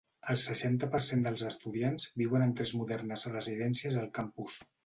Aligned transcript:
El 0.33 0.37
seixanta 0.43 0.87
per 0.95 1.01
cent 1.07 1.21
dels 1.27 1.43
estudiants 1.51 2.09
viuen 2.23 2.47
en 2.49 2.57
tres 2.63 2.75
modernes 2.81 3.29
residències 3.37 4.01
al 4.07 4.13
campus. 4.21 4.61